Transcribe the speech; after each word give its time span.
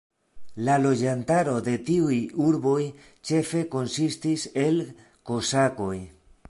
La 0.69 0.77
loĝantaro 0.85 1.53
de 1.67 1.75
tiuj 1.89 2.17
urboj 2.47 2.81
ĉefe 3.31 3.65
konsistis 3.77 4.49
el 4.67 4.83
kozakoj. 5.33 5.97